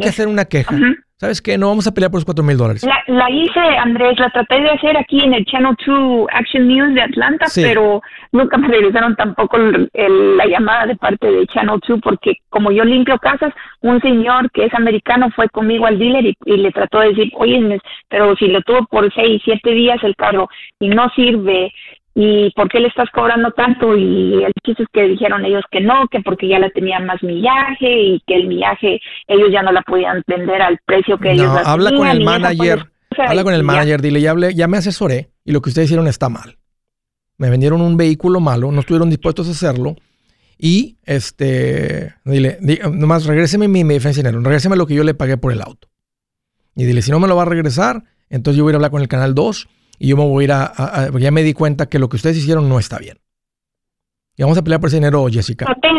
[0.00, 0.76] que hacer una, queja.
[1.18, 1.56] ¿Sabes qué?
[1.56, 2.86] No vamos a pelear por los 4 mil dólares.
[3.06, 7.00] La, hice, Andrés, la traté de hacer aquí en el Channel 2 Action News de
[7.00, 8.02] Atlanta, pero
[8.32, 13.16] nunca me regresaron tampoco la llamada de parte de Channel 2 porque como yo limpio
[13.16, 17.32] casas, un señor que es americano fue conmigo al dealer y, le trató de decir,
[17.36, 21.72] oye, pero si lo tuvo por 6, 7 días el carro y no sirve
[22.18, 23.94] ¿y por qué le estás cobrando tanto?
[23.94, 27.22] Y el chiste es que dijeron ellos que no, que porque ya la tenían más
[27.22, 31.52] millaje y que el millaje ellos ya no la podían vender al precio que ellos
[31.52, 32.86] la habla con el manager,
[33.18, 36.08] habla con el manager, dile, ya, hablé, ya me asesoré y lo que ustedes hicieron
[36.08, 36.56] está mal.
[37.36, 39.96] Me vendieron un vehículo malo, no estuvieron dispuestos a hacerlo
[40.56, 42.58] y este, dile,
[42.92, 45.88] nomás regréseme mi, mi diferencia dinero, regréseme lo que yo le pagué por el auto.
[46.74, 49.02] Y dile, si no me lo va a regresar, entonces yo voy a hablar con
[49.02, 51.98] el canal 2 y yo me voy a ir a, ya me di cuenta que
[51.98, 53.18] lo que ustedes hicieron no está bien.
[54.38, 55.64] Y vamos a pelear por ese dinero, Jessica.
[55.66, 55.96] No tengo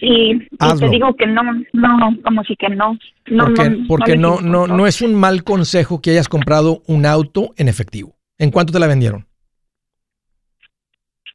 [0.00, 2.98] y, y te digo que no, no, como si que no.
[3.26, 7.06] no porque no, porque no, no, no, es un mal consejo que hayas comprado un
[7.06, 8.16] auto en efectivo.
[8.38, 9.26] ¿En cuánto te la vendieron?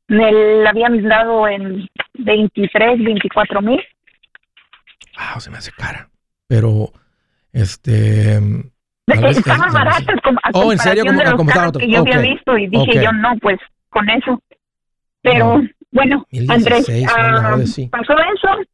[0.08, 3.80] Me la habían dado en 23, 24 mil.
[5.16, 6.10] Ah, se me hace cara.
[6.48, 6.92] Pero,
[7.54, 8.40] este,
[9.16, 11.06] Estaban es- baratas como a Oh, ¿en serio?
[11.06, 14.42] Como- de los carros que yo había visto y dije yo no, pues con eso.
[15.22, 17.88] Pero bueno, 1016, Andrés, ah, sí.
[17.88, 18.70] pasó eso.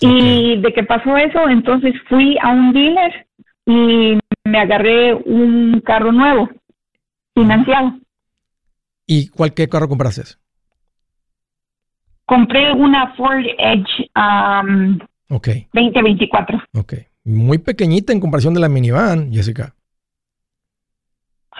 [0.00, 3.26] Y de que pasó eso, entonces fui a un dealer
[3.66, 6.48] y me agarré un carro nuevo,
[7.34, 7.94] financiado.
[9.06, 10.22] ¿Y cuál qué carro compraste?
[12.26, 14.98] Compré una Ford Edge um,
[15.30, 16.62] Ok, 2024.
[16.74, 16.94] ok.
[17.28, 19.74] Muy pequeñita en comparación de la minivan, Jessica.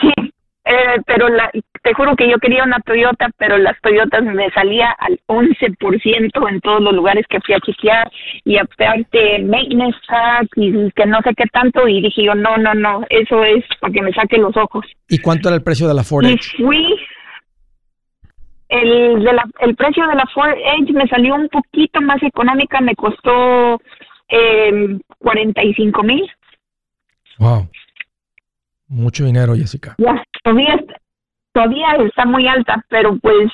[0.00, 0.10] Sí,
[0.64, 1.50] eh, pero la,
[1.82, 6.60] te juro que yo quería una Toyota, pero las Toyotas me salía al 11% en
[6.62, 8.10] todos los lugares que fui a chequear
[8.44, 12.72] y aparte maintenance tax y que no sé qué tanto y dije yo no, no,
[12.72, 14.86] no, eso es para que me saque los ojos.
[15.10, 16.98] ¿Y cuánto era el precio de la Ford Y fui,
[18.70, 22.80] el, de la, el precio de la Ford Edge me salió un poquito más económica,
[22.80, 23.78] me costó
[24.28, 26.30] eh, 45 mil.
[27.38, 27.68] Wow.
[28.88, 29.94] Mucho dinero, Jessica.
[29.98, 31.00] Ya, todavía, está-
[31.52, 33.50] todavía está muy alta, pero pues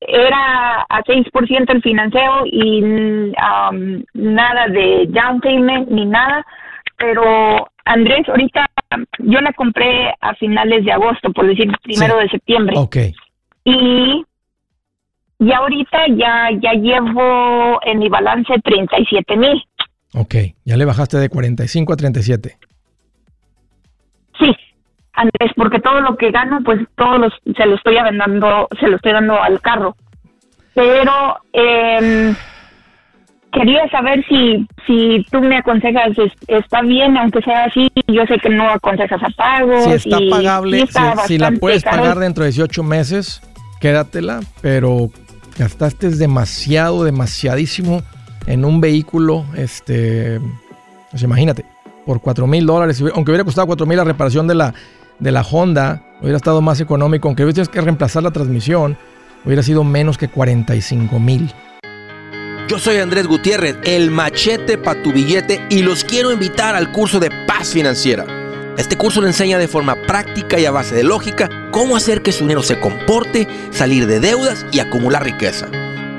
[0.00, 6.44] era a 6% el financiero y um, nada de down payment ni nada.
[6.96, 8.66] Pero Andrés, ahorita
[9.18, 12.74] yo la compré a finales de agosto, por decir primero de septiembre.
[12.78, 12.96] Ok.
[13.64, 14.24] Y,
[15.38, 19.62] y ahorita ya, ya llevo en mi balance 37 mil.
[20.14, 20.34] Ok.
[20.64, 22.58] Ya le bajaste de 45 a 37.
[24.38, 24.54] Sí,
[25.14, 28.96] Andrés, porque todo lo que gano, pues todo los, se lo estoy dando, se lo
[28.96, 29.94] estoy dando al carro.
[30.74, 31.12] Pero
[31.52, 32.34] eh,
[33.52, 37.88] quería saber si, si tú me aconsejas, es- está bien, aunque sea así.
[38.08, 39.84] Yo sé que no aconsejas a pagos.
[39.84, 41.98] Si está y- pagable, y si, está si la puedes caro.
[42.02, 43.42] pagar dentro de 18 meses,
[43.80, 45.10] quédatela, pero
[45.58, 48.02] gastaste demasiado, demasiadísimo
[48.46, 50.40] en un vehículo, este,
[51.10, 51.64] pues imagínate,
[52.04, 54.74] por 4 mil dólares, aunque hubiera costado 4 mil la reparación de la,
[55.18, 58.96] de la Honda, hubiera estado más económico, aunque hubieras que reemplazar la transmisión,
[59.44, 61.52] hubiera sido menos que 45 mil.
[62.68, 67.20] Yo soy Andrés Gutiérrez, el machete para tu billete y los quiero invitar al curso
[67.20, 68.24] de paz financiera.
[68.78, 72.32] Este curso le enseña de forma práctica y a base de lógica cómo hacer que
[72.32, 75.68] su dinero se comporte, salir de deudas y acumular riqueza.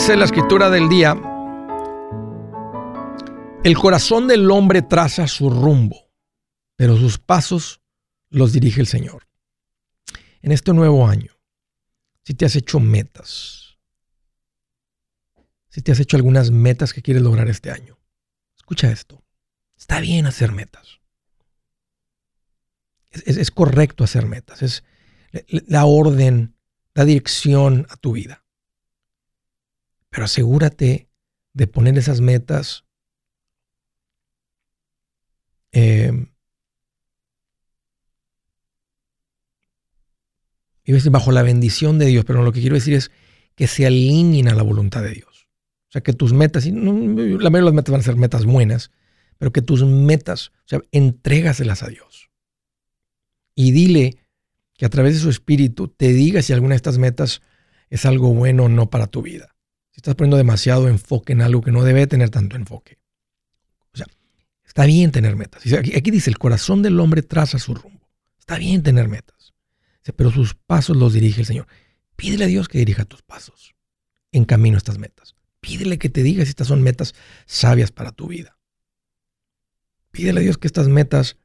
[0.00, 1.12] Dice la escritura del día,
[3.62, 6.10] el corazón del hombre traza su rumbo,
[6.74, 7.82] pero sus pasos
[8.30, 9.28] los dirige el Señor.
[10.40, 11.32] En este nuevo año,
[12.24, 13.76] si te has hecho metas,
[15.68, 17.98] si te has hecho algunas metas que quieres lograr este año,
[18.56, 19.22] escucha esto,
[19.76, 21.00] está bien hacer metas.
[23.10, 24.82] Es, es- correcto hacer metas, es
[25.50, 26.56] la orden,
[26.94, 28.46] da dirección a tu vida.
[30.10, 31.08] Pero asegúrate
[31.52, 32.84] de poner esas metas
[35.72, 36.12] eh,
[41.10, 43.10] bajo la bendición de Dios, pero lo que quiero decir es
[43.54, 45.48] que se alineen a la voluntad de Dios.
[45.88, 48.16] O sea, que tus metas, y no- la mayoría de las metas van a ser
[48.16, 48.90] metas buenas,
[49.38, 52.30] pero que tus metas, o sea, entrégaselas a Dios.
[53.54, 54.18] Y dile
[54.74, 57.42] que a través de su espíritu te diga si alguna de estas metas
[57.90, 59.56] es algo bueno o no para tu vida.
[59.90, 62.98] Si estás poniendo demasiado enfoque en algo que no debe tener tanto enfoque.
[63.92, 64.06] O sea,
[64.64, 65.62] está bien tener metas.
[65.72, 68.08] Aquí, aquí dice, el corazón del hombre traza su rumbo.
[68.38, 69.54] Está bien tener metas.
[70.16, 71.66] Pero sus pasos los dirige el Señor.
[72.16, 73.74] Pídele a Dios que dirija tus pasos
[74.32, 75.36] en camino a estas metas.
[75.60, 77.14] Pídele que te diga si estas son metas
[77.46, 78.56] sabias para tu vida.
[80.10, 81.36] Pídele a Dios que estas metas,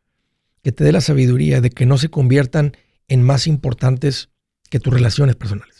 [0.63, 2.75] que te dé la sabiduría de que no se conviertan
[3.07, 4.29] en más importantes
[4.69, 5.74] que tus relaciones personales.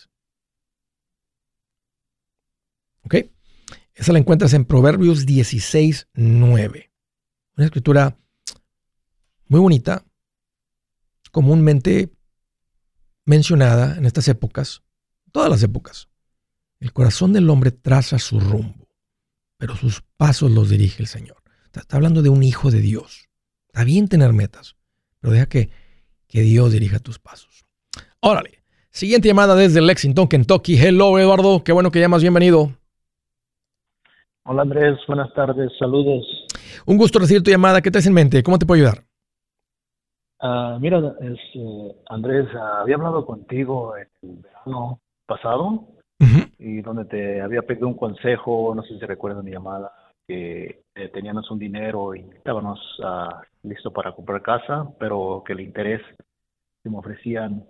[3.06, 3.16] ¿Ok?
[3.94, 6.92] Esa la encuentras en Proverbios 16, 9.
[7.56, 8.18] Una escritura
[9.48, 10.04] muy bonita,
[11.32, 12.12] comúnmente
[13.26, 14.84] mencionada en estas épocas,
[15.32, 16.10] todas las épocas.
[16.80, 18.90] El corazón del hombre traza su rumbo,
[19.58, 21.38] pero sus pasos los dirige el Señor.
[21.66, 23.30] Está, hablando de un hijo de Dios.
[23.68, 24.76] Está bien tener metas,
[25.20, 25.70] pero deja que,
[26.28, 27.66] que Dios dirija tus pasos.
[28.20, 28.64] Órale.
[28.92, 30.78] Siguiente llamada desde Lexington, Kentucky.
[30.78, 31.64] Hello, Eduardo.
[31.64, 32.22] Qué bueno que llamas.
[32.22, 32.74] Bienvenido.
[34.48, 35.00] Hola, Andrés.
[35.08, 35.72] Buenas tardes.
[35.80, 36.24] Saludos.
[36.86, 37.82] Un gusto recibir tu llamada.
[37.82, 38.44] ¿Qué te hace en mente?
[38.44, 39.04] ¿Cómo te puedo ayudar?
[40.40, 45.88] Ah, mira, es, eh, Andrés, ah, había hablado contigo el verano pasado
[46.60, 49.92] y donde te había pedido un consejo, no sé si recuerdas mi llamada,
[50.28, 55.62] que eh, teníamos un dinero y estábamos uh, listos para comprar casa, pero que el
[55.62, 56.02] interés
[56.84, 57.66] que me ofrecían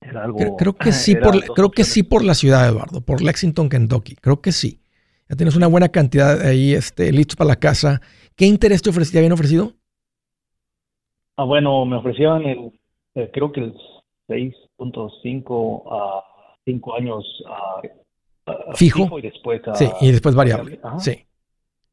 [0.00, 0.56] era algo...
[0.56, 4.16] Creo, que sí, por, creo que sí por la ciudad, Eduardo, por Lexington, Kentucky.
[4.16, 4.80] Creo que sí.
[5.28, 8.00] Ya tienes una buena cantidad ahí este, listos para la casa.
[8.34, 9.72] ¿Qué interés te, ofreci habían ofrecido?
[11.36, 12.72] Ah, bueno, me ofrecían el,
[13.14, 13.74] eh, creo que el
[14.28, 16.24] 6.5 a
[16.64, 17.24] 5 años
[18.74, 19.18] fijo.
[19.18, 20.80] y después sí, y después variable.
[20.98, 21.24] Sí.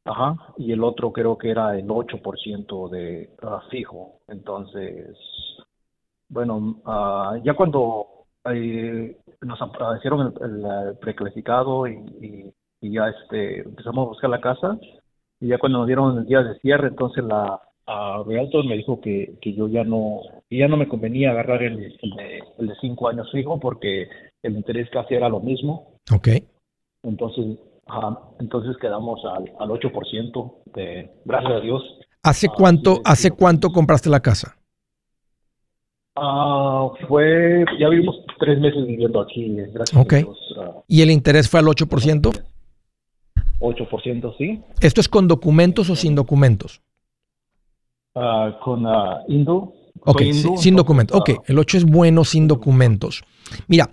[0.06, 3.30] Ajá, y el otro creo que era el 8% de
[3.72, 4.20] fijo.
[4.28, 5.18] Entonces,
[6.30, 9.60] bueno, uh, ya cuando eh, nos
[9.98, 12.54] hicieron el, preclasificado y, y,
[12.92, 14.78] ya este empezamos a buscar la casa,
[15.40, 19.00] y ya cuando nos dieron el día de cierre, entonces la a Realtor me dijo
[19.00, 23.30] que, que yo ya no ya no me convenía agarrar el, el, de, cinco años
[23.32, 24.08] fijo porque
[24.42, 26.00] el interés casi era lo mismo.
[26.12, 26.30] Ok.
[27.04, 27.58] Entonces,
[28.40, 31.84] entonces quedamos al, al 8% de, gracias a Dios.
[32.24, 34.58] ¿Hace cuánto, ¿hace cuánto compraste la casa?
[36.16, 40.56] Ah, fue, ya vivimos tres meses viviendo aquí, gracias a Dios.
[40.58, 40.72] Ah.
[40.88, 42.32] ¿Y el interés fue al 8%?
[43.60, 44.62] 8%, sí.
[44.82, 46.82] ¿Esto es con documentos o sin documentos?
[48.14, 48.86] Ah, con
[49.28, 49.74] Indo.
[50.02, 50.22] Ok,
[50.58, 51.20] sin documentos.
[51.20, 53.24] Ok, el 8 es bueno sin documentos.
[53.68, 53.90] Mira,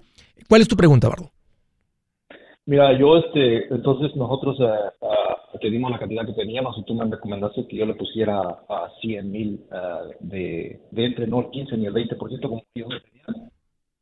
[0.49, 1.31] ¿cuál es tu pregunta, Bardo?
[2.67, 7.67] Mira, yo, este, entonces nosotros uh, uh, la cantidad que teníamos y tú me recomendaste
[7.67, 9.65] que yo le pusiera a 100 mil
[10.21, 13.51] de, de, entre no el 15 ni el 20% como yo me tenía.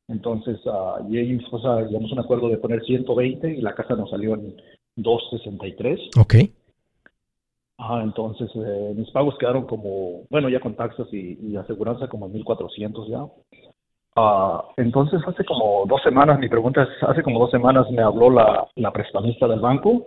[0.08, 3.74] Entonces, uh, y y mi esposa llegamos a un acuerdo de poner 120 y la
[3.74, 4.56] casa nos salió en
[4.96, 6.00] 263.
[6.18, 6.34] Ok.
[7.78, 12.26] Ajá, entonces eh, mis pagos quedaron como, bueno, ya con taxas y, y aseguranza como
[12.26, 13.24] en 1400 ya.
[14.16, 18.28] Ah, entonces, hace como dos semanas, mi pregunta es, hace como dos semanas me habló
[18.28, 20.06] la, la prestamista del banco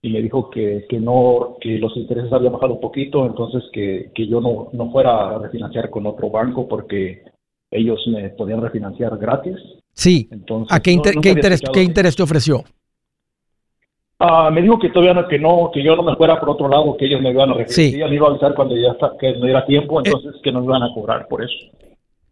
[0.00, 4.10] y me dijo que, que no, que los intereses habían bajado un poquito, entonces que,
[4.14, 7.22] que yo no, no fuera a refinanciar con otro banco porque
[7.70, 9.56] ellos me podían refinanciar gratis.
[9.92, 10.28] Sí.
[10.32, 12.64] Entonces, ¿A qué, qué, interés, qué interés te ofreció?
[14.24, 16.68] Ah, me dijo que todavía no, que no, que yo no me fuera por otro
[16.68, 17.90] lado, que ellos me iban a refinanciar.
[17.90, 18.10] Sí.
[18.10, 20.62] me iba a avisar cuando ya está, que no diera tiempo, eh, entonces que no
[20.62, 21.52] iban a cobrar por eso.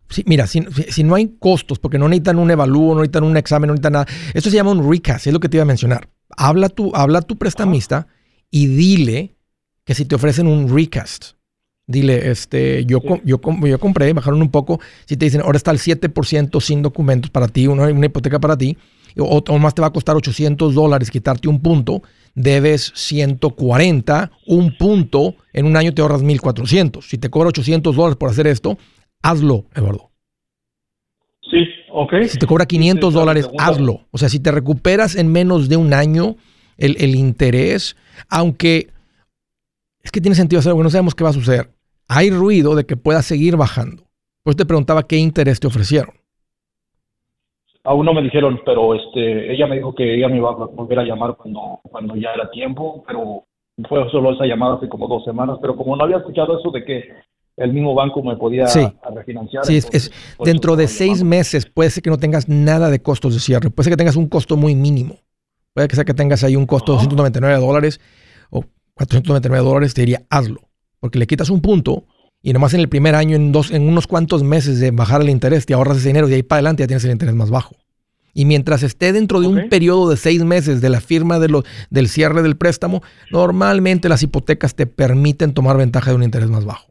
[0.09, 3.37] Sí, mira, si, si, no hay costos, porque no necesitan un evalúo, no necesitan un
[3.37, 4.07] examen, no necesitan nada.
[4.33, 6.07] Esto se llama un recast, es lo que te iba a mencionar.
[6.37, 8.07] Habla tu, habla tu prestamista
[8.53, 9.35] y dile
[9.85, 11.33] que si te ofrecen un recast,
[11.89, 13.37] dile, este, yo, yo,
[13.67, 14.79] yo compré, bajaron un poco.
[15.07, 18.57] Si te dicen, ahora está el 7% sin documentos para ti, una, una hipoteca para
[18.57, 18.79] ti,
[19.19, 22.03] o, o, más te va a costar 800 dólares quitarte un punto,
[22.35, 27.09] debes 140, un punto, en un año te ahorras 1400.
[27.09, 28.79] Si te cobra 800 dólares por hacer esto,
[29.23, 30.11] hazlo, Eduardo.
[31.51, 32.13] Sí, ok.
[32.29, 34.07] Si te cobra 500 dólares, hazlo.
[34.11, 36.37] O sea, si te recuperas en menos de un año
[36.77, 37.97] el, interés,
[38.29, 38.89] aunque
[40.03, 41.71] es que tiene sentido hacerlo, no sabemos qué va a suceder.
[42.09, 44.09] Hay ruido de que pueda seguir bajando.
[44.43, 46.15] Pues te preguntaba qué interés te ofrecieron.
[47.85, 50.99] Aún no me dijeron, pero este, ella me dijo que ella me iba a volver
[50.99, 53.45] a llamar cuando, cuando ya era tiempo, pero
[53.89, 56.85] fue solo esa llamada hace como dos semanas, pero como no había escuchado eso de
[56.85, 57.05] que
[57.57, 58.67] el mismo banco me podía
[59.15, 59.65] refinanciar.
[59.65, 60.11] Sí, es,
[60.45, 63.85] dentro de seis meses puede ser que no tengas nada de costos de cierre, puede
[63.85, 65.17] ser que tengas un costo muy mínimo.
[65.73, 68.01] Puede que sea que tengas ahí un costo de 299 dólares
[68.51, 68.63] o
[68.95, 70.61] 499 dólares, te diría, hazlo.
[70.99, 72.05] Porque le quitas un punto
[72.43, 75.29] y nomás en el primer año, en, dos, en unos cuantos meses de bajar el
[75.29, 77.51] interés, te ahorras ese dinero y de ahí para adelante ya tienes el interés más
[77.51, 77.77] bajo.
[78.33, 81.65] Y mientras esté dentro de un periodo de seis meses de la firma de lo,
[81.91, 86.65] del cierre del préstamo, normalmente las hipotecas te permiten tomar ventaja de un interés más
[86.65, 86.91] bajo.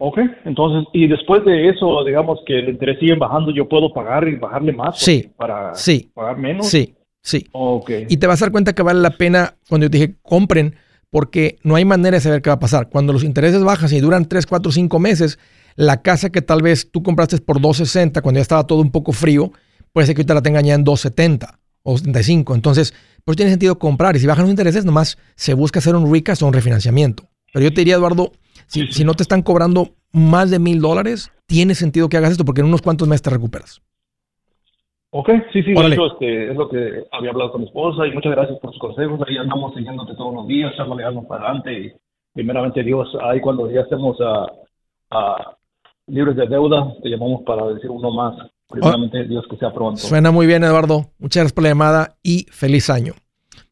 [0.00, 4.28] Ok, entonces, y después de eso, digamos que el interés sigue bajando, yo puedo pagar
[4.28, 6.68] y bajarle más sí, para sí, pagar menos.
[6.68, 7.44] Sí, sí.
[7.50, 8.06] Okay.
[8.08, 10.76] Y te vas a dar cuenta que vale la pena cuando yo te dije compren,
[11.10, 12.88] porque no hay manera de saber qué va a pasar.
[12.90, 15.38] Cuando los intereses bajan y duran 3, 4, 5 meses,
[15.76, 19.12] la casa que tal vez tú compraste por 260 cuando ya estaba todo un poco
[19.12, 19.52] frío,
[19.92, 22.54] puede ser que ahorita la tengan ya en 270 o 75.
[22.54, 22.94] Entonces,
[23.24, 24.16] pues tiene sentido comprar.
[24.16, 27.28] Y si bajan los intereses, nomás se busca hacer un recast o un refinanciamiento.
[27.52, 28.32] Pero yo te diría, Eduardo,
[28.66, 32.44] si, si no te están cobrando más de mil dólares, tiene sentido que hagas esto
[32.44, 33.80] porque en unos cuantos meses te recuperas.
[35.10, 35.88] Ok, sí, sí, Órale.
[35.88, 38.72] de hecho, este, es lo que había hablado con mi esposa y muchas gracias por
[38.72, 39.20] sus consejos.
[39.26, 41.92] Ahí andamos siguiéndote todos los días, echándole ganas para adelante y
[42.34, 44.46] primeramente Dios, ahí cuando ya estemos a,
[45.10, 45.56] a
[46.06, 48.34] libres de deuda, te llamamos para decir uno más.
[48.68, 49.96] Primeramente Dios que sea pronto.
[49.96, 51.06] Suena muy bien, Eduardo.
[51.18, 53.14] Muchas gracias por la llamada y feliz año.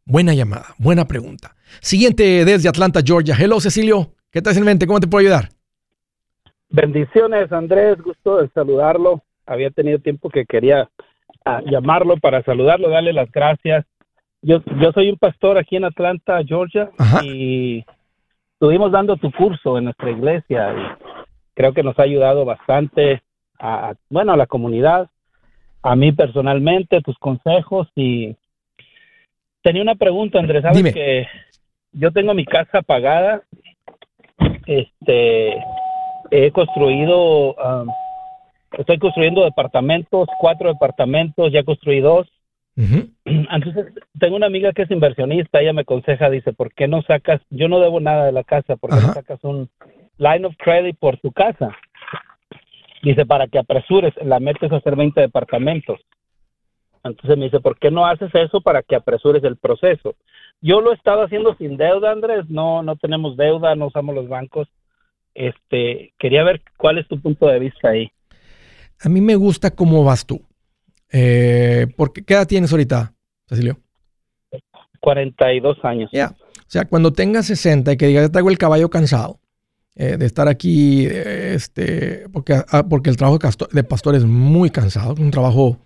[0.07, 1.55] Buena llamada, buena pregunta.
[1.81, 3.37] Siguiente desde Atlanta, Georgia.
[3.39, 4.15] Hello, Cecilio.
[4.31, 4.87] ¿Qué tal en mente?
[4.87, 5.51] ¿Cómo te puedo ayudar?
[6.71, 9.23] Bendiciones, Andrés, gusto de saludarlo.
[9.45, 10.89] Había tenido tiempo que quería
[11.65, 13.85] llamarlo para saludarlo, darle las gracias.
[14.43, 17.21] Yo, yo soy un pastor aquí en Atlanta, Georgia, Ajá.
[17.25, 17.85] y
[18.53, 21.05] estuvimos dando tu curso en nuestra iglesia y
[21.55, 23.23] creo que nos ha ayudado bastante
[23.59, 25.09] a, a- bueno, a la comunidad,
[25.83, 28.37] a mí personalmente, tus consejos y
[29.63, 30.93] tenía una pregunta, Andrés, sabes Dime.
[30.93, 31.27] que
[31.93, 33.43] yo tengo mi casa pagada,
[34.67, 35.57] este,
[36.31, 37.89] he construido, um,
[38.79, 42.27] estoy construyendo departamentos, cuatro departamentos, ya construí dos.
[43.25, 43.87] Entonces,
[44.19, 47.69] tengo una amiga que es inversionista, ella me aconseja, dice, ¿por qué no sacas, yo
[47.69, 49.07] no debo nada de la casa, ¿por qué Ajá.
[49.09, 49.71] no sacas un
[50.19, 51.75] line of credit por tu casa?
[53.03, 56.01] Dice, para que apresures, la metes a hacer 20 departamentos.
[57.05, 60.17] Entonces me dice, ¿por qué no haces eso para que apresures el proceso?
[60.61, 64.29] Yo lo he estado haciendo sin deuda, Andrés, no, no tenemos deuda, no usamos los
[64.29, 64.69] bancos.
[65.35, 68.11] Este, quería ver cuál es tu punto de vista ahí.
[69.01, 70.43] A mí me gusta cómo vas tú.
[71.13, 73.13] Eh, porque, ¿Qué edad tienes ahorita,
[73.49, 73.79] Cecilio?
[75.01, 76.11] 42 años.
[76.13, 76.35] Ya.
[76.41, 79.39] O sea, cuando tengas 60 y que digas, ya traigo el caballo cansado
[79.95, 83.39] eh, de estar aquí, eh, este, porque, ah, porque el trabajo
[83.73, 85.79] de pastor es muy cansado, un trabajo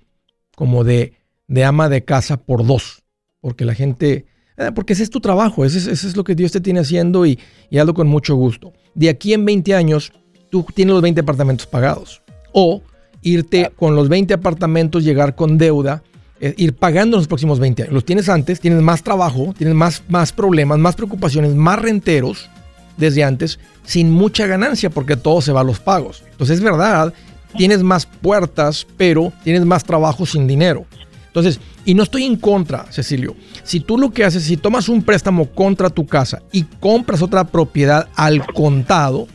[0.57, 1.13] como de,
[1.49, 3.03] de ama de casa por dos,
[3.41, 4.25] porque la gente,
[4.57, 6.81] eh, porque ese es tu trabajo, ese es, ese es lo que Dios te tiene
[6.81, 7.39] haciendo y,
[7.69, 8.73] y hazlo con mucho gusto.
[8.95, 10.13] De aquí en 20 años,
[10.51, 12.23] tú tienes los 20 apartamentos pagados.
[12.53, 12.83] O
[13.23, 16.03] irte con los 20 apartamentos, llegar con deuda,
[16.41, 17.95] eh, ir pagando los próximos 20 años.
[17.95, 22.49] Los tienes antes, tienes más trabajo, tienes más, más problemas, más preocupaciones, más renteros
[22.97, 26.23] desde antes, sin mucha ganancia porque todo se va a los pagos.
[26.31, 27.13] Entonces es verdad,
[27.57, 30.87] tienes más puertas, pero tienes más trabajo sin dinero.
[31.27, 33.37] Entonces, y no estoy en contra, Cecilio.
[33.63, 37.45] Si tú lo que haces, si tomas un préstamo contra tu casa y compras otra
[37.45, 39.29] propiedad al contado,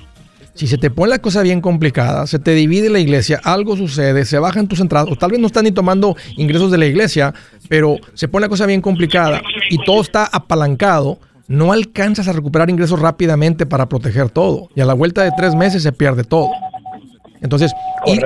[0.56, 4.26] si se te pone la cosa bien complicada, se te divide la iglesia, algo sucede,
[4.26, 7.34] se bajan tus entradas, o tal vez no estás ni tomando ingresos de la iglesia,
[7.68, 12.70] pero se pone la cosa bien complicada y todo está apalancado, no alcanzas a recuperar
[12.70, 14.70] ingresos rápidamente para proteger todo.
[14.76, 16.50] Y a la vuelta de tres meses se pierde todo.
[17.42, 17.72] Entonces,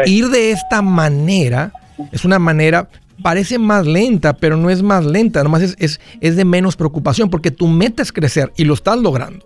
[0.06, 1.74] ir de esta manera
[2.12, 2.88] es una manera,
[3.22, 7.30] parece más lenta, pero no es más lenta, nomás es, es, es de menos preocupación,
[7.30, 9.46] porque tu meta es crecer y lo estás logrando.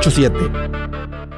[0.00, 1.29] 887